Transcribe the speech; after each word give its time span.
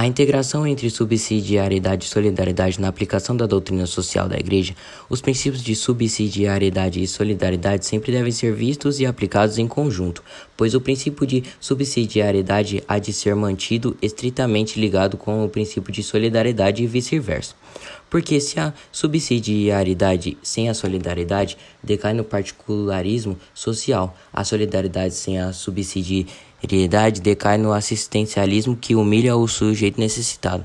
A 0.00 0.06
integração 0.06 0.66
entre 0.66 0.88
subsidiariedade 0.88 2.06
e 2.06 2.08
solidariedade 2.08 2.80
na 2.80 2.88
aplicação 2.88 3.36
da 3.36 3.44
doutrina 3.44 3.84
social 3.84 4.26
da 4.26 4.38
Igreja, 4.38 4.74
os 5.10 5.20
princípios 5.20 5.62
de 5.62 5.76
subsidiariedade 5.76 7.02
e 7.02 7.06
solidariedade 7.06 7.84
sempre 7.84 8.10
devem 8.10 8.32
ser 8.32 8.54
vistos 8.54 8.98
e 8.98 9.04
aplicados 9.04 9.58
em 9.58 9.68
conjunto, 9.68 10.24
pois 10.56 10.74
o 10.74 10.80
princípio 10.80 11.26
de 11.26 11.44
subsidiariedade 11.60 12.82
há 12.88 12.98
de 12.98 13.12
ser 13.12 13.34
mantido 13.34 13.94
estritamente 14.00 14.80
ligado 14.80 15.18
com 15.18 15.44
o 15.44 15.50
princípio 15.50 15.92
de 15.92 16.02
solidariedade 16.02 16.82
e 16.82 16.86
vice-versa. 16.86 17.54
Porque 18.08 18.40
se 18.40 18.58
a 18.58 18.72
subsidiariedade 18.90 20.38
sem 20.42 20.70
a 20.70 20.74
solidariedade 20.74 21.58
decai 21.84 22.14
no 22.14 22.24
particularismo 22.24 23.38
social, 23.52 24.16
a 24.32 24.44
solidariedade 24.44 25.12
sem 25.12 25.38
a 25.38 25.52
subsidiariedade 25.52 26.49
decai 27.22 27.58
no 27.58 27.72
assistencialismo 27.72 28.76
que 28.76 28.94
humilha 28.94 29.36
o 29.36 29.46
sujeito 29.48 30.00
necessitado. 30.00 30.64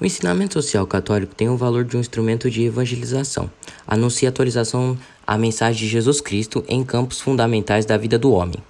O 0.00 0.04
ensinamento 0.04 0.54
social 0.54 0.86
católico 0.86 1.34
tem 1.34 1.48
o 1.48 1.56
valor 1.56 1.84
de 1.84 1.96
um 1.96 2.00
instrumento 2.00 2.48
de 2.48 2.62
evangelização. 2.62 3.50
Anuncia 3.86 4.28
a 4.28 4.30
atualização 4.30 4.96
à 5.26 5.36
mensagem 5.36 5.80
de 5.80 5.88
Jesus 5.88 6.20
Cristo 6.20 6.64
em 6.68 6.84
campos 6.84 7.20
fundamentais 7.20 7.84
da 7.84 7.96
vida 7.96 8.16
do 8.16 8.30
homem. 8.30 8.62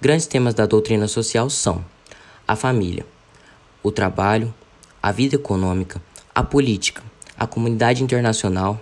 Grandes 0.00 0.26
temas 0.26 0.54
da 0.54 0.64
doutrina 0.64 1.08
social 1.08 1.50
são 1.50 1.84
a 2.46 2.54
família, 2.54 3.04
o 3.82 3.90
trabalho, 3.90 4.54
a 5.02 5.10
vida 5.10 5.34
econômica, 5.34 6.00
a 6.32 6.42
política, 6.42 7.02
a 7.36 7.46
comunidade 7.46 8.02
internacional, 8.02 8.80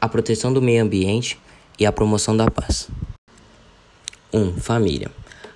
a 0.00 0.08
proteção 0.08 0.52
do 0.52 0.60
meio 0.60 0.82
ambiente 0.82 1.38
e 1.78 1.86
a 1.86 1.92
promoção 1.92 2.36
da 2.36 2.50
paz. 2.50 2.88
1. 4.32 4.40
Um, 4.40 4.56
família. 4.56 5.10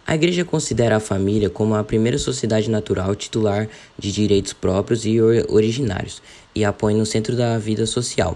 A 0.08 0.14
Igreja 0.14 0.42
considera 0.42 0.96
a 0.96 1.00
família 1.00 1.50
como 1.50 1.74
a 1.74 1.84
primeira 1.84 2.16
sociedade 2.16 2.70
natural 2.70 3.14
titular 3.14 3.68
de 3.98 4.10
direitos 4.10 4.54
próprios 4.54 5.04
e 5.04 5.20
originários 5.50 6.22
e 6.54 6.64
a 6.64 6.72
põe 6.72 6.94
no 6.94 7.04
centro 7.04 7.36
da 7.36 7.58
vida 7.58 7.84
social. 7.84 8.34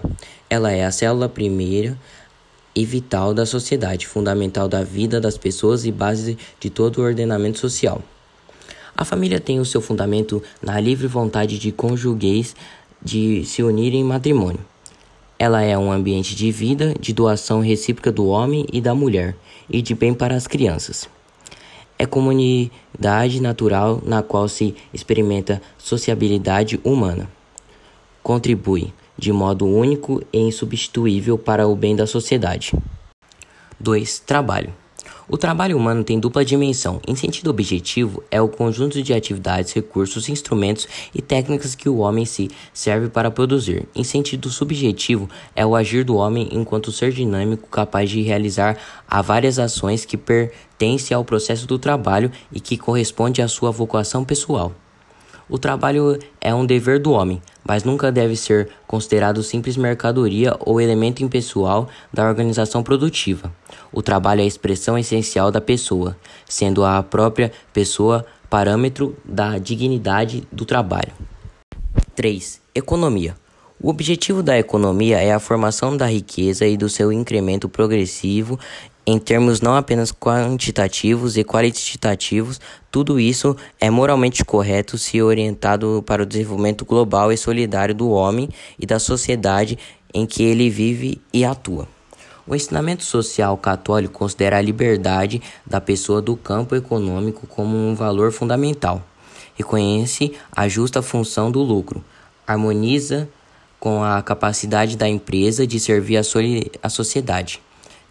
Ela 0.50 0.70
é 0.70 0.84
a 0.84 0.92
célula 0.92 1.30
primeira 1.30 1.96
e 2.76 2.84
vital 2.84 3.32
da 3.32 3.46
sociedade, 3.46 4.06
fundamental 4.06 4.68
da 4.68 4.82
vida 4.84 5.18
das 5.18 5.38
pessoas 5.38 5.86
e 5.86 5.90
base 5.90 6.36
de 6.60 6.68
todo 6.68 6.98
o 6.98 7.04
ordenamento 7.04 7.58
social. 7.58 8.02
A 8.94 9.02
família 9.02 9.40
tem 9.40 9.58
o 9.58 9.64
seu 9.64 9.80
fundamento 9.80 10.42
na 10.60 10.78
livre 10.78 11.06
vontade 11.06 11.58
de 11.58 11.72
conjugueis 11.72 12.54
de 13.02 13.46
se 13.46 13.62
unirem 13.62 14.02
em 14.02 14.04
matrimônio. 14.04 14.60
Ela 15.38 15.62
é 15.62 15.78
um 15.78 15.90
ambiente 15.90 16.34
de 16.34 16.52
vida, 16.52 16.94
de 17.00 17.14
doação 17.14 17.62
recíproca 17.62 18.12
do 18.12 18.26
homem 18.26 18.66
e 18.70 18.78
da 18.78 18.94
mulher, 18.94 19.34
e 19.70 19.80
de 19.80 19.94
bem 19.94 20.12
para 20.12 20.36
as 20.36 20.46
crianças. 20.46 21.08
É 21.98 22.06
comunidade 22.06 23.40
natural 23.40 24.02
na 24.04 24.22
qual 24.22 24.48
se 24.48 24.74
experimenta 24.92 25.62
sociabilidade 25.78 26.80
humana. 26.82 27.30
Contribui 28.22 28.92
de 29.16 29.32
modo 29.32 29.66
único 29.66 30.22
e 30.32 30.38
insubstituível 30.38 31.38
para 31.38 31.66
o 31.68 31.76
bem 31.76 31.94
da 31.94 32.06
sociedade. 32.06 32.72
2. 33.78 34.20
Trabalho. 34.20 34.81
O 35.32 35.38
trabalho 35.38 35.78
humano 35.78 36.04
tem 36.04 36.20
dupla 36.20 36.44
dimensão. 36.44 37.00
Em 37.08 37.16
sentido 37.16 37.48
objetivo, 37.48 38.22
é 38.30 38.38
o 38.38 38.48
conjunto 38.50 39.02
de 39.02 39.14
atividades, 39.14 39.72
recursos, 39.72 40.28
instrumentos 40.28 40.86
e 41.14 41.22
técnicas 41.22 41.74
que 41.74 41.88
o 41.88 42.00
homem 42.00 42.26
se 42.26 42.50
serve 42.70 43.08
para 43.08 43.30
produzir. 43.30 43.88
Em 43.94 44.04
sentido 44.04 44.50
subjetivo, 44.50 45.30
é 45.56 45.64
o 45.64 45.74
agir 45.74 46.04
do 46.04 46.16
homem 46.16 46.50
enquanto 46.52 46.92
ser 46.92 47.12
dinâmico 47.12 47.66
capaz 47.70 48.10
de 48.10 48.20
realizar 48.20 48.76
a 49.08 49.22
várias 49.22 49.58
ações 49.58 50.04
que 50.04 50.18
pertencem 50.18 51.16
ao 51.16 51.24
processo 51.24 51.66
do 51.66 51.78
trabalho 51.78 52.30
e 52.52 52.60
que 52.60 52.76
corresponde 52.76 53.40
à 53.40 53.48
sua 53.48 53.70
vocação 53.70 54.26
pessoal. 54.26 54.70
O 55.48 55.58
trabalho 55.58 56.18
é 56.40 56.54
um 56.54 56.64
dever 56.64 56.98
do 56.98 57.12
homem, 57.12 57.42
mas 57.64 57.84
nunca 57.84 58.10
deve 58.10 58.36
ser 58.36 58.68
considerado 58.86 59.42
simples 59.42 59.76
mercadoria 59.76 60.56
ou 60.60 60.80
elemento 60.80 61.22
impessoal 61.22 61.88
da 62.12 62.26
organização 62.26 62.82
produtiva. 62.82 63.52
O 63.92 64.02
trabalho 64.02 64.40
é 64.40 64.44
a 64.44 64.46
expressão 64.46 64.96
essencial 64.98 65.50
da 65.50 65.60
pessoa, 65.60 66.16
sendo 66.48 66.84
a 66.84 67.02
própria 67.02 67.52
pessoa 67.72 68.24
parâmetro 68.48 69.16
da 69.24 69.58
dignidade 69.58 70.46
do 70.52 70.64
trabalho. 70.64 71.12
3. 72.14 72.60
Economia. 72.74 73.34
O 73.80 73.88
objetivo 73.88 74.44
da 74.44 74.56
economia 74.56 75.20
é 75.20 75.32
a 75.32 75.40
formação 75.40 75.96
da 75.96 76.06
riqueza 76.06 76.64
e 76.64 76.76
do 76.76 76.88
seu 76.88 77.12
incremento 77.12 77.68
progressivo 77.68 78.56
em 79.04 79.18
termos 79.18 79.60
não 79.60 79.74
apenas 79.74 80.12
quantitativos 80.12 81.36
e 81.36 81.42
qualitativos, 81.42 82.60
tudo 82.90 83.18
isso 83.18 83.56
é 83.80 83.90
moralmente 83.90 84.44
correto 84.44 84.96
se 84.96 85.20
orientado 85.20 86.04
para 86.06 86.22
o 86.22 86.26
desenvolvimento 86.26 86.84
global 86.84 87.32
e 87.32 87.36
solidário 87.36 87.94
do 87.94 88.10
homem 88.10 88.48
e 88.78 88.86
da 88.86 89.00
sociedade 89.00 89.76
em 90.14 90.24
que 90.24 90.44
ele 90.44 90.70
vive 90.70 91.20
e 91.32 91.44
atua. 91.44 91.88
O 92.46 92.54
ensinamento 92.54 93.04
social 93.04 93.56
católico 93.56 94.14
considera 94.14 94.58
a 94.58 94.62
liberdade 94.62 95.42
da 95.66 95.80
pessoa 95.80 96.22
do 96.22 96.36
campo 96.36 96.76
econômico 96.76 97.46
como 97.46 97.76
um 97.76 97.94
valor 97.96 98.30
fundamental. 98.30 99.02
Reconhece 99.54 100.32
a 100.54 100.68
justa 100.68 101.02
função 101.02 101.50
do 101.50 101.60
lucro, 101.60 102.04
harmoniza 102.46 103.28
com 103.80 104.04
a 104.04 104.22
capacidade 104.22 104.96
da 104.96 105.08
empresa 105.08 105.66
de 105.66 105.80
servir 105.80 106.18
a, 106.18 106.22
a 106.82 106.88
sociedade 106.88 107.60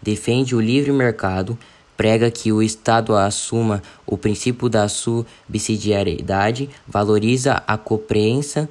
defende 0.02 0.56
o 0.56 0.60
livre 0.60 0.92
mercado, 0.92 1.56
prega 1.96 2.30
que 2.30 2.52
o 2.52 2.62
Estado 2.62 3.14
assuma 3.14 3.82
o 4.04 4.18
princípio 4.18 4.68
da 4.68 4.88
subsidiariedade, 4.88 6.68
valoriza 6.86 7.62
a 7.66 7.78
compreensão 7.78 8.68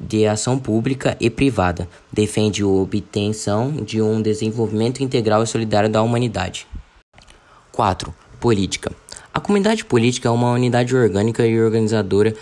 de 0.00 0.26
ação 0.26 0.58
pública 0.58 1.16
e 1.20 1.30
privada, 1.30 1.88
defende 2.12 2.62
a 2.62 2.66
obtenção 2.66 3.70
de 3.70 4.02
um 4.02 4.20
desenvolvimento 4.20 5.02
integral 5.02 5.42
e 5.42 5.46
solidário 5.46 5.88
da 5.88 6.02
humanidade. 6.02 6.66
4. 7.70 8.14
Política. 8.40 8.92
A 9.32 9.40
comunidade 9.40 9.84
política 9.84 10.28
é 10.28 10.32
uma 10.32 10.52
unidade 10.52 10.94
orgânica 10.94 11.46
e 11.46 11.60
organizadora 11.60 12.34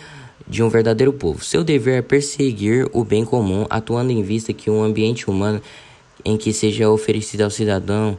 de 0.46 0.62
um 0.62 0.68
verdadeiro 0.68 1.12
povo. 1.12 1.44
Seu 1.44 1.64
dever 1.64 1.98
é 1.98 2.02
perseguir 2.02 2.88
o 2.92 3.04
bem 3.04 3.24
comum, 3.24 3.66
atuando 3.70 4.12
em 4.12 4.22
vista 4.22 4.52
que 4.52 4.70
um 4.70 4.82
ambiente 4.82 5.30
humano 5.30 5.60
em 6.24 6.36
que 6.36 6.52
seja 6.52 6.90
oferecida 6.90 7.44
ao 7.44 7.50
cidadão 7.50 8.18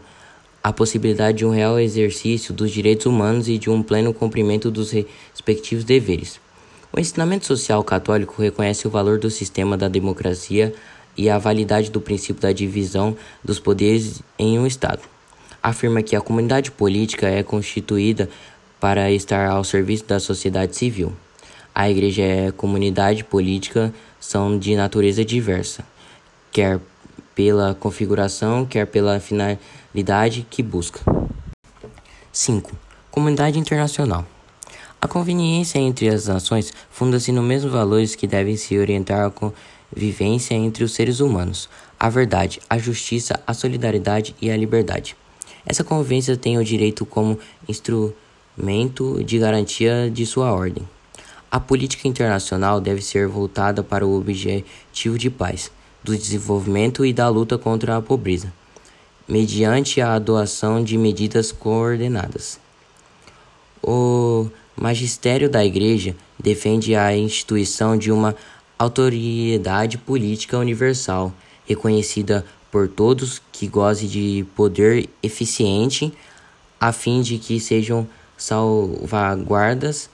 a 0.64 0.72
possibilidade 0.72 1.40
de 1.40 1.46
um 1.46 1.50
real 1.50 1.78
exercício 1.78 2.53
dos 2.53 2.72
direitos 2.72 3.06
humanos 3.06 3.50
e 3.50 3.58
de 3.58 3.69
um 3.69 3.84
pleno 3.84 4.14
cumprimento 4.14 4.72
dos 4.72 4.91
respectivos 4.91 5.84
deveres. 5.84 6.40
O 6.92 7.00
ensinamento 7.00 7.46
social 7.46 7.84
católico 7.84 8.42
reconhece 8.42 8.88
o 8.88 8.90
valor 8.90 9.19
do 9.19 9.30
sistema 9.30 9.75
da 9.75 9.90
democracia 9.90 10.74
e 11.18 11.30
a 11.30 11.38
validade 11.38 11.92
do 11.92 12.00
princípio 12.00 12.42
da 12.42 12.52
divisão 12.52 13.18
dos 13.44 13.59
poderes 13.59 14.22
em 14.40 14.58
um 14.58 14.66
Estado. 14.66 15.02
Afirma 15.62 16.02
que 16.02 16.16
a 16.16 16.22
comunidade 16.22 16.72
política 16.72 17.28
é 17.28 17.44
constituída 17.44 18.30
para 18.80 19.12
estar 19.12 19.50
ao 19.50 19.63
serviço 19.63 20.06
da 20.06 20.19
sociedade 20.19 20.75
civil. 20.75 21.13
A 21.74 21.90
igreja 21.90 22.22
e 22.22 22.47
a 22.47 22.52
comunidade 22.52 23.24
política 23.24 23.94
são 24.19 24.58
de 24.58 24.75
natureza 24.75 25.25
diversa, 25.25 25.84
quer 26.52 26.80
pela 27.35 27.73
configuração, 27.73 28.66
quer 28.66 28.85
pela 28.85 29.19
finalidade 29.19 30.45
que 30.49 30.61
busca. 30.61 30.99
5. 32.31 32.71
Comunidade 33.11 33.59
internacional. 33.59 34.25
A 35.01 35.07
conveniência 35.07 35.79
entre 35.79 36.09
as 36.09 36.27
nações 36.27 36.73
funda-se 36.89 37.31
nos 37.31 37.44
mesmos 37.44 37.71
valores 37.71 38.16
que 38.16 38.25
devem 38.25 38.55
se 38.55 38.77
orientar 38.77 39.25
a 39.25 39.29
convivência 39.29 40.55
entre 40.55 40.83
os 40.83 40.94
seres 40.94 41.19
humanos: 41.19 41.69
a 41.99 42.09
verdade, 42.09 42.59
a 42.69 42.77
justiça, 42.77 43.39
a 43.45 43.53
solidariedade 43.53 44.35
e 44.41 44.50
a 44.50 44.57
liberdade. 44.57 45.15
Essa 45.65 45.83
convivência 45.83 46.35
tem 46.38 46.57
o 46.57 46.63
direito 46.63 47.05
como 47.05 47.39
instrumento 47.67 49.23
de 49.23 49.38
garantia 49.38 50.09
de 50.09 50.25
sua 50.25 50.51
ordem. 50.51 50.88
A 51.51 51.59
política 51.59 52.07
internacional 52.07 52.81
deve 52.81 53.01
ser 53.01 53.27
voltada 53.27 53.83
para 53.83 54.06
o 54.06 54.18
objetivo 54.18 55.18
de 55.18 55.29
paz 55.29 55.71
do 56.03 56.17
desenvolvimento 56.17 57.05
e 57.05 57.13
da 57.13 57.29
luta 57.29 57.57
contra 57.57 57.97
a 57.97 58.01
pobreza, 58.01 58.51
mediante 59.27 60.01
a 60.01 60.13
adoção 60.15 60.83
de 60.83 60.97
medidas 60.97 61.51
coordenadas. 61.51 62.59
O 63.81 64.50
magistério 64.75 65.50
da 65.50 65.63
Igreja 65.63 66.15
defende 66.38 66.95
a 66.95 67.15
instituição 67.15 67.97
de 67.97 68.11
uma 68.11 68.35
autoridade 68.77 69.97
política 69.97 70.57
universal, 70.57 71.33
reconhecida 71.65 72.45
por 72.71 72.88
todos 72.88 73.41
que 73.51 73.67
goze 73.67 74.07
de 74.07 74.45
poder 74.55 75.09
eficiente, 75.21 76.13
a 76.79 76.91
fim 76.91 77.21
de 77.21 77.38
que 77.38 77.59
sejam 77.59 78.07
salvaguardas 78.35 80.09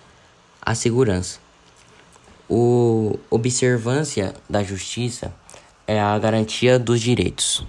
a 0.61 0.75
segurança. 0.75 1.39
O 2.47 3.17
observância 3.29 4.35
da 4.49 4.63
justiça 4.63 5.33
é 5.89 5.99
a 5.99 6.19
garantia 6.19 6.77
dos 6.77 7.01
direitos. 7.01 7.65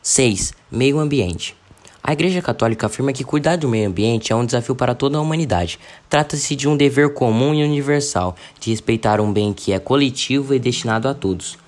6. 0.00 0.54
Meio 0.70 1.00
ambiente. 1.00 1.56
A 2.00 2.12
Igreja 2.12 2.40
Católica 2.40 2.86
afirma 2.86 3.12
que 3.12 3.24
cuidar 3.24 3.56
do 3.56 3.68
meio 3.68 3.88
ambiente 3.88 4.32
é 4.32 4.36
um 4.36 4.46
desafio 4.46 4.76
para 4.76 4.94
toda 4.94 5.18
a 5.18 5.20
humanidade. 5.20 5.80
Trata-se 6.08 6.54
de 6.54 6.68
um 6.68 6.76
dever 6.76 7.12
comum 7.12 7.52
e 7.52 7.64
universal, 7.64 8.36
de 8.60 8.70
respeitar 8.70 9.20
um 9.20 9.32
bem 9.32 9.52
que 9.52 9.72
é 9.72 9.80
coletivo 9.80 10.54
e 10.54 10.60
destinado 10.60 11.08
a 11.08 11.14
todos. 11.14 11.58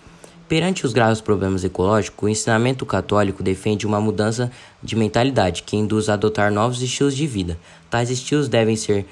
Perante 0.48 0.86
os 0.86 0.92
graves 0.92 1.20
problemas 1.20 1.64
ecológicos, 1.64 2.22
o 2.22 2.28
ensinamento 2.28 2.86
católico 2.86 3.42
defende 3.42 3.84
uma 3.84 4.00
mudança 4.00 4.52
de 4.80 4.94
mentalidade 4.94 5.64
que 5.64 5.76
induz 5.76 6.08
a 6.08 6.14
adotar 6.14 6.52
novos 6.52 6.80
estilos 6.80 7.16
de 7.16 7.26
vida. 7.26 7.58
Tais 7.90 8.10
estilos 8.10 8.48
devem 8.48 8.76
ser 8.76 9.04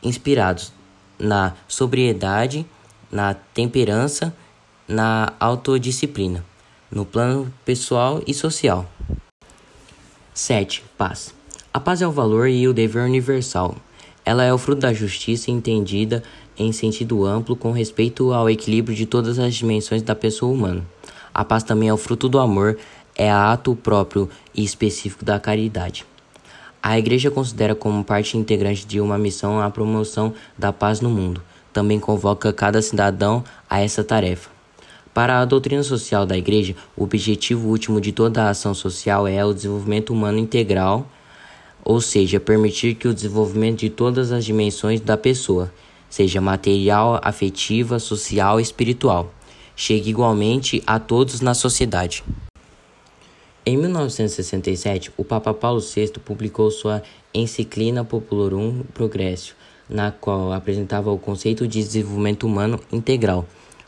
inspirados 0.00 0.72
na 1.18 1.54
sobriedade, 1.66 2.64
na 3.10 3.34
temperança, 3.34 4.32
na 4.88 5.32
autodisciplina, 5.40 6.44
no 6.90 7.04
plano 7.04 7.52
pessoal 7.64 8.22
e 8.26 8.32
social. 8.32 8.88
7. 10.32 10.84
Paz. 10.96 11.34
A 11.72 11.80
paz 11.80 12.02
é 12.02 12.06
o 12.06 12.12
valor 12.12 12.48
e 12.48 12.68
o 12.68 12.72
dever 12.72 13.04
universal. 13.04 13.74
Ela 14.24 14.44
é 14.44 14.52
o 14.52 14.58
fruto 14.58 14.82
da 14.82 14.92
justiça 14.92 15.50
entendida 15.50 16.22
em 16.58 16.72
sentido 16.72 17.24
amplo 17.24 17.54
com 17.54 17.70
respeito 17.70 18.32
ao 18.32 18.48
equilíbrio 18.48 18.96
de 18.96 19.06
todas 19.06 19.38
as 19.38 19.54
dimensões 19.54 20.02
da 20.02 20.14
pessoa 20.14 20.52
humana. 20.52 20.84
A 21.34 21.44
paz 21.44 21.62
também 21.62 21.88
é 21.88 21.92
o 21.92 21.98
fruto 21.98 22.28
do 22.28 22.38
amor, 22.38 22.78
é 23.14 23.30
ato 23.30 23.74
próprio 23.76 24.28
e 24.54 24.64
específico 24.64 25.24
da 25.24 25.38
caridade. 25.38 26.06
A 26.82 26.98
Igreja 26.98 27.30
considera 27.30 27.74
como 27.74 28.04
parte 28.04 28.38
integrante 28.38 28.86
de 28.86 29.00
uma 29.00 29.18
missão 29.18 29.60
a 29.60 29.70
promoção 29.70 30.32
da 30.56 30.72
paz 30.72 31.00
no 31.00 31.10
mundo. 31.10 31.42
Também 31.72 31.98
convoca 31.98 32.52
cada 32.52 32.80
cidadão 32.80 33.44
a 33.68 33.80
essa 33.80 34.04
tarefa. 34.04 34.55
Para 35.16 35.40
a 35.40 35.46
doutrina 35.46 35.82
social 35.82 36.26
da 36.26 36.36
Igreja, 36.36 36.76
o 36.94 37.04
objetivo 37.04 37.70
último 37.70 38.02
de 38.02 38.12
toda 38.12 38.42
a 38.42 38.50
ação 38.50 38.74
social 38.74 39.26
é 39.26 39.42
o 39.42 39.54
desenvolvimento 39.54 40.12
humano 40.12 40.38
integral, 40.38 41.10
ou 41.82 42.02
seja, 42.02 42.38
permitir 42.38 42.96
que 42.96 43.08
o 43.08 43.14
desenvolvimento 43.14 43.78
de 43.78 43.88
todas 43.88 44.30
as 44.30 44.44
dimensões 44.44 45.00
da 45.00 45.16
pessoa, 45.16 45.72
seja 46.10 46.38
material, 46.38 47.18
afetiva, 47.24 47.98
social 47.98 48.60
e 48.60 48.62
espiritual, 48.62 49.32
chegue 49.74 50.10
igualmente 50.10 50.82
a 50.86 51.00
todos 51.00 51.40
na 51.40 51.54
sociedade. 51.54 52.22
Em 53.64 53.74
1967, 53.74 55.12
o 55.16 55.24
Papa 55.24 55.54
Paulo 55.54 55.80
VI 55.80 56.12
publicou 56.22 56.70
sua 56.70 57.02
Enciclina 57.32 58.04
Popularum 58.04 58.82
Progressio, 58.92 59.54
na 59.88 60.10
qual 60.10 60.52
apresentava 60.52 61.10
o 61.10 61.18
conceito 61.18 61.66
de 61.66 61.82
desenvolvimento 61.82 62.46
humano 62.46 62.78
integral 62.92 63.46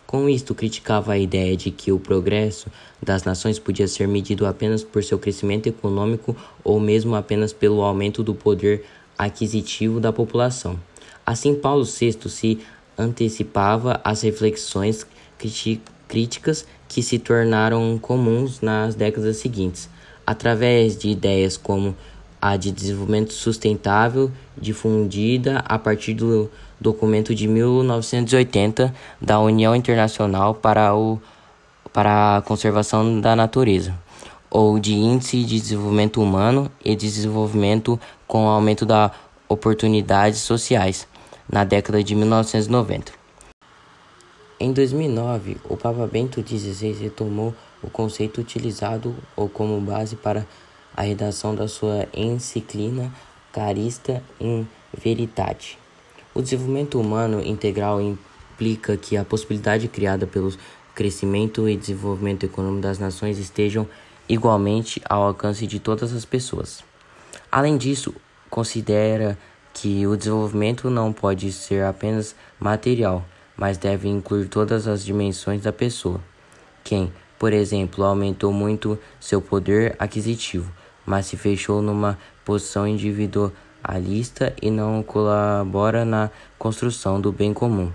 com 0.09 0.27
isto, 0.27 0.55
criticava 0.55 1.13
a 1.13 1.19
ideia 1.19 1.55
de 1.55 1.71
que 1.71 1.93
o 1.93 1.99
progresso 1.99 2.73
das 3.01 3.25
nações 3.25 3.59
podia 3.59 3.87
ser 3.87 4.09
medido 4.09 4.47
apenas 4.47 4.83
por 4.83 5.05
seu 5.05 5.19
crescimento 5.19 5.67
econômico 5.67 6.35
ou 6.65 6.81
mesmo 6.81 7.15
apenas 7.15 7.53
pelo 7.53 7.83
aumento 7.83 8.23
do 8.23 8.35
poder 8.35 8.87
aquisitivo 9.19 10.01
da 10.01 10.11
população. 10.11 10.81
Assim, 11.27 11.55
Paulo 11.55 11.85
VI 11.85 12.27
se 12.27 12.59
antecipava 12.97 14.01
às 14.03 14.23
reflexões 14.23 15.07
críticas 16.09 16.67
que 16.89 17.03
se 17.03 17.19
tornaram 17.19 17.99
comuns 17.99 18.63
nas 18.63 18.95
décadas 18.95 19.37
seguintes, 19.37 19.91
através 20.27 20.97
de 20.97 21.11
ideias 21.11 21.59
como 21.59 21.95
a 22.41 22.57
de 22.57 22.71
desenvolvimento 22.71 23.33
sustentável, 23.33 24.31
difundida 24.57 25.59
a 25.67 25.79
partir 25.79 26.15
do 26.15 26.51
documento 26.81 27.35
de 27.35 27.49
1980 27.49 28.95
da 29.21 29.41
União 29.41 29.75
Internacional 29.75 30.55
para, 30.55 30.95
o, 30.95 31.21
para 31.93 32.37
a 32.37 32.43
Conservação 32.43 33.21
da 33.21 33.35
Natureza, 33.35 33.95
ou 34.51 34.79
de 34.79 34.95
Índice 34.95 35.45
de 35.45 35.61
Desenvolvimento 35.61 36.23
Humano 36.23 36.71
e 36.85 36.95
Desenvolvimento 36.95 37.99
com 38.27 38.47
o 38.47 38.49
aumento 38.49 38.87
das 38.87 39.11
oportunidades 39.49 40.41
sociais, 40.41 41.07
na 41.51 41.65
década 41.65 42.03
de 42.05 42.15
1990. 42.15 43.13
Em 44.61 44.73
2009, 44.73 45.57
o 45.69 45.77
Papa 45.77 46.07
Bento 46.07 46.45
XVI 46.47 46.93
retomou 46.93 47.55
o 47.83 47.89
conceito 47.89 48.41
utilizado 48.41 49.15
ou 49.37 49.49
como 49.49 49.81
base 49.81 50.17
para 50.17 50.45
a 50.99 51.03
redação 51.03 51.55
da 51.55 51.69
sua 51.69 52.09
enciclina 52.13 53.15
Carista 53.53 54.21
in 54.41 54.67
Veritate. 54.93 55.79
O 56.35 56.43
desenvolvimento 56.43 57.01
humano 57.01 57.41
integral 57.41 58.01
implica 58.01 58.97
que 58.97 59.17
a 59.17 59.25
possibilidade 59.25 59.87
criada 59.87 60.27
pelo 60.27 60.53
crescimento 60.97 61.69
e 61.69 61.77
desenvolvimento 61.77 62.43
econômico 62.43 62.83
das 62.83 62.99
nações 62.99 63.39
estejam 63.39 63.87
igualmente 64.29 65.01
ao 65.09 65.23
alcance 65.23 65.69
de 65.69 65.79
todas 65.79 66.13
as 66.13 66.25
pessoas. 66.25 66.83
Além 67.49 67.77
disso, 67.77 68.13
considera 68.51 69.39
que 69.73 70.05
o 70.05 70.17
desenvolvimento 70.17 70.91
não 70.91 71.13
pode 71.13 71.53
ser 71.53 71.85
apenas 71.85 72.35
material, 72.59 73.25
mas 73.57 73.79
deve 73.79 74.09
incluir 74.09 74.49
todas 74.49 74.89
as 74.89 75.05
dimensões 75.05 75.63
da 75.63 75.73
pessoa. 75.73 76.21
Quem, 76.83 77.13
por 77.39 77.53
exemplo, 77.53 78.03
aumentou 78.03 78.53
muito 78.53 78.99
seu 79.21 79.41
poder 79.41 79.95
aquisitivo, 79.97 80.73
mas 81.09 81.25
se 81.25 81.39
fechou 81.39 81.81
numa 81.81 82.19
posição 82.45 82.87
individual 82.87 83.51
alista 83.83 84.55
e 84.61 84.71
não 84.71 85.03
colabora 85.03 86.05
na 86.05 86.31
construção 86.59 87.19
do 87.19 87.33
bem 87.33 87.55
comum, 87.55 87.91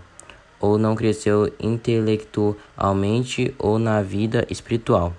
ou 0.60 0.80
não 0.80 0.96
cresceu 0.96 1.54
intelectualmente 1.60 3.54
ou 3.60 3.78
na 3.78 4.02
vida 4.02 4.48
espiritual, 4.50 5.14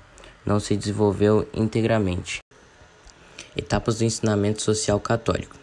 não 0.45 0.59
se 0.59 0.77
desenvolveu 0.77 1.49
integramente. 1.55 2.41
Etapas 3.57 3.99
do 3.99 4.05
ensinamento 4.05 4.61
social 4.61 4.99
católico. 4.99 5.55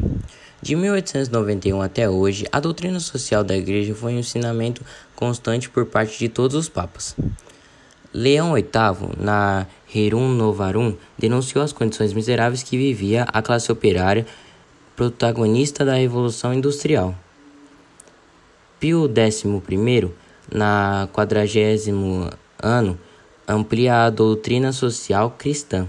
De 0.61 0.73
1891 0.75 1.81
até 1.81 2.09
hoje, 2.09 2.45
a 2.49 2.61
doutrina 2.61 3.01
social 3.01 3.43
da 3.43 3.57
Igreja 3.57 3.93
foi 3.93 4.13
um 4.13 4.19
ensinamento 4.19 4.85
constante 5.15 5.69
por 5.69 5.85
parte 5.85 6.17
de 6.17 6.29
todos 6.29 6.55
os 6.55 6.69
papas. 6.69 7.13
Leão 8.13 8.53
VIII, 8.53 9.15
na 9.17 9.65
Rerum 9.87 10.27
Novarum, 10.29 10.95
denunciou 11.17 11.63
as 11.63 11.71
condições 11.71 12.13
miseráveis 12.13 12.61
que 12.61 12.77
vivia 12.77 13.23
a 13.31 13.41
classe 13.41 13.71
operária 13.71 14.25
protagonista 14.95 15.85
da 15.85 15.95
Revolução 15.95 16.53
Industrial. 16.53 17.15
Pio 18.79 19.07
XI, 19.07 20.11
na 20.53 21.07
quadragésimo 21.13 22.29
ano, 22.61 22.99
amplia 23.47 24.05
a 24.05 24.09
doutrina 24.09 24.73
social 24.73 25.35
cristã, 25.37 25.87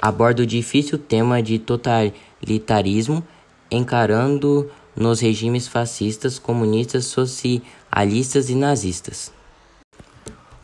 aborda 0.00 0.42
o 0.42 0.46
difícil 0.46 0.98
tema 0.98 1.42
de 1.42 1.58
totalitarismo, 1.58 3.26
encarando 3.70 4.70
nos 4.94 5.20
regimes 5.20 5.66
fascistas, 5.66 6.38
comunistas, 6.38 7.06
socialistas 7.06 8.50
e 8.50 8.54
nazistas. 8.54 9.32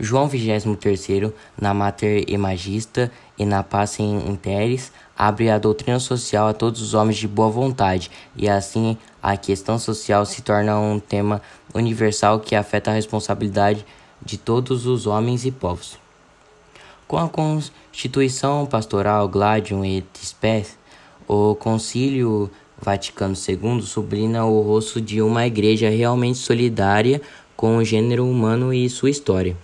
João 0.05 0.29
XXIII, 0.29 1.33
na 1.57 1.73
Mater 1.73 2.25
Imagista 2.27 3.09
e 3.39 3.45
na 3.45 3.63
Pacem 3.63 4.29
Interes, 4.29 4.91
abre 5.17 5.49
a 5.49 5.59
doutrina 5.59 6.01
social 6.01 6.49
a 6.49 6.53
todos 6.53 6.83
os 6.83 6.93
homens 6.93 7.19
de 7.19 7.29
boa 7.29 7.49
vontade, 7.49 8.11
e 8.35 8.49
assim 8.49 8.99
a 9.23 9.37
questão 9.37 9.79
social 9.79 10.27
se 10.27 10.43
torna 10.43 10.77
um 10.77 10.99
tema 10.99 11.41
universal 11.73 12.41
que 12.41 12.57
afeta 12.57 12.91
a 12.91 12.95
responsabilidade 12.95 13.87
de 14.21 14.37
todos 14.37 14.87
os 14.87 15.07
homens 15.07 15.45
e 15.45 15.53
povos. 15.53 15.97
Com 17.07 17.19
a 17.19 17.29
Constituição 17.29 18.67
Pastoral 18.67 19.29
Gladium 19.29 19.85
et 19.85 20.05
Spes, 20.21 20.77
o 21.29 21.55
Concílio 21.55 22.51
Vaticano 22.77 23.37
II 23.37 23.81
sublina 23.83 24.45
o 24.47 24.63
rosto 24.63 25.01
de 25.01 25.23
uma 25.23 25.47
igreja 25.47 25.89
realmente 25.89 26.39
solidária 26.39 27.23
com 27.57 27.77
o 27.77 27.85
gênero 27.85 28.29
humano 28.29 28.75
e 28.75 28.91
sua 28.91 29.09
história. 29.09 29.57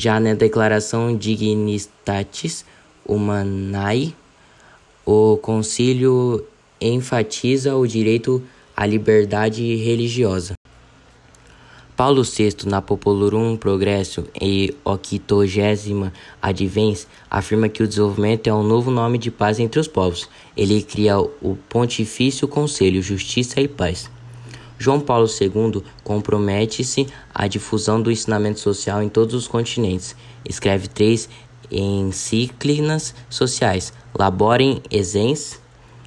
Já 0.00 0.20
na 0.20 0.32
Declaração 0.32 1.16
Dignitatis 1.16 2.64
Humanae, 3.04 4.14
o 5.04 5.36
concílio 5.38 6.46
enfatiza 6.80 7.74
o 7.74 7.84
direito 7.84 8.40
à 8.76 8.86
liberdade 8.86 9.74
religiosa. 9.74 10.52
Paulo 11.96 12.22
VI, 12.22 12.64
na 12.66 12.80
Populurum 12.80 13.56
Progresso 13.56 14.24
e 14.40 14.72
Octogésima 14.84 16.12
Advents, 16.40 17.08
afirma 17.28 17.68
que 17.68 17.82
o 17.82 17.88
desenvolvimento 17.88 18.46
é 18.46 18.54
um 18.54 18.62
novo 18.62 18.92
nome 18.92 19.18
de 19.18 19.32
paz 19.32 19.58
entre 19.58 19.80
os 19.80 19.88
povos. 19.88 20.28
Ele 20.56 20.80
cria 20.80 21.18
o 21.18 21.58
Pontifício 21.68 22.46
Conselho 22.46 23.02
Justiça 23.02 23.60
e 23.60 23.66
Paz. 23.66 24.08
João 24.78 25.00
Paulo 25.00 25.26
II 25.26 25.82
compromete-se 26.04 27.06
à 27.34 27.46
difusão 27.48 28.00
do 28.00 28.10
ensinamento 28.10 28.60
social 28.60 29.02
em 29.02 29.08
todos 29.08 29.34
os 29.34 29.48
continentes. 29.48 30.14
Escreve 30.44 30.88
três 30.88 31.28
encíclicas 31.70 33.14
sociais, 33.28 33.92
Laborem 34.16 34.80
Essens, 34.90 35.60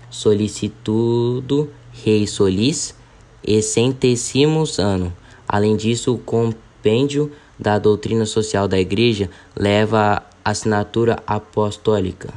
Solicitudo 0.10 1.70
Rei 1.92 2.26
Solis 2.26 2.96
e 3.46 3.62
Centesimus 3.62 4.80
Ano. 4.80 5.14
Além 5.48 5.76
disso, 5.76 6.14
o 6.14 6.18
compêndio 6.18 7.32
da 7.60 7.78
doutrina 7.78 8.26
social 8.26 8.68
da 8.68 8.80
Igreja 8.80 9.30
leva 9.56 10.24
a 10.44 10.50
assinatura 10.50 11.22
apostólica. 11.28 12.34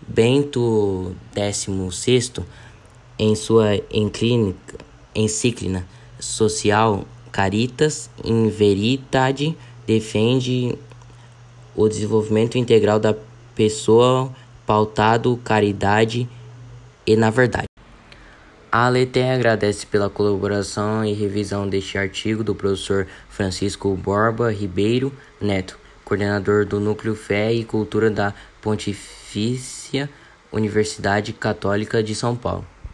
Bento 0.00 1.14
XVI, 1.34 2.44
em 3.18 3.36
sua 3.36 3.76
encíclica 5.14 5.84
social 6.18 7.04
Caritas 7.30 8.10
in 8.22 8.48
Veritate, 8.50 9.56
defende 9.86 10.78
o 11.74 11.88
desenvolvimento 11.88 12.58
integral 12.58 13.00
da 13.00 13.16
pessoa 13.54 14.30
pautado 14.66 15.38
caridade 15.42 16.28
e 17.06 17.16
na 17.16 17.30
verdade. 17.30 17.66
A 18.70 18.88
Letem 18.88 19.30
agradece 19.30 19.84
pela 19.84 20.08
colaboração 20.08 21.04
e 21.04 21.12
revisão 21.12 21.68
deste 21.68 21.98
artigo 21.98 22.42
do 22.42 22.54
professor 22.54 23.06
Francisco 23.28 23.94
Borba 23.96 24.50
Ribeiro 24.50 25.12
Neto, 25.40 25.78
coordenador 26.04 26.64
do 26.64 26.80
Núcleo 26.80 27.14
Fé 27.14 27.52
e 27.52 27.64
Cultura 27.64 28.10
da 28.10 28.32
Pontifícia 28.62 30.08
Universidade 30.50 31.32
Católica 31.32 32.02
de 32.02 32.14
São 32.14 32.34
Paulo. 32.34 32.71